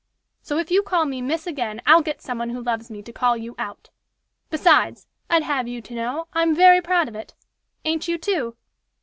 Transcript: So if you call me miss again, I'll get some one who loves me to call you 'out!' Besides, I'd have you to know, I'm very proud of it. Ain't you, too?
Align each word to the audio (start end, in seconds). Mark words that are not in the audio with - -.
So 0.41 0.57
if 0.57 0.71
you 0.71 0.81
call 0.81 1.05
me 1.05 1.21
miss 1.21 1.45
again, 1.45 1.79
I'll 1.85 2.01
get 2.01 2.23
some 2.23 2.39
one 2.39 2.49
who 2.49 2.63
loves 2.63 2.89
me 2.89 3.03
to 3.03 3.13
call 3.13 3.37
you 3.37 3.53
'out!' 3.59 3.91
Besides, 4.49 5.05
I'd 5.29 5.43
have 5.43 5.67
you 5.67 5.79
to 5.79 5.93
know, 5.93 6.25
I'm 6.33 6.55
very 6.55 6.81
proud 6.81 7.07
of 7.07 7.13
it. 7.15 7.35
Ain't 7.85 8.07
you, 8.07 8.17
too? 8.17 8.55